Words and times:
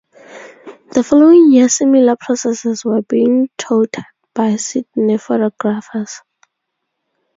The 0.93 1.03
following 1.07 1.51
year 1.51 1.69
similar 1.69 2.15
processes 2.19 2.83
were 2.83 3.03
being 3.03 3.49
touted 3.59 4.03
by 4.33 4.55
Sydney 4.55 5.19
photographers. 5.19 6.21